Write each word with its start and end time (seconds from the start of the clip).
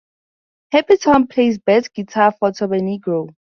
Happy-Tom 0.71 1.27
plays 1.27 1.59
bass 1.59 1.87
guitar 1.89 2.31
for 2.31 2.49
Turbonegro. 2.51 3.29